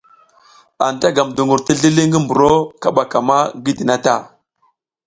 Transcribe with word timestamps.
Anta 0.87 1.07
gam 1.15 1.29
duƞgur 1.35 1.61
ti 1.65 1.73
zlili 1.79 2.03
ngi 2.07 2.19
mburo 2.23 2.53
kaɓa 2.81 3.03
ka 3.11 3.19
ma 3.27 3.37
gidi 3.63 3.83
na 3.87 3.95
ta. 4.05 4.13